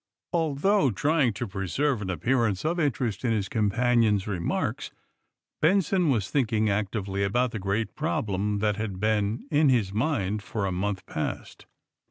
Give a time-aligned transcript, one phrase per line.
[0.33, 4.89] Although trying to preserve an appearance, of interest in his companion's remarks,
[5.61, 10.65] Benson was thinking actively about the great problem that had been in his mind for
[10.65, 11.67] a month past.